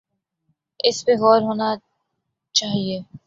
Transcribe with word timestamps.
اس 0.79 0.97
پہ 1.05 1.13
غور 1.21 1.41
ہونا 1.41 1.69
چاہیے۔ 2.55 2.97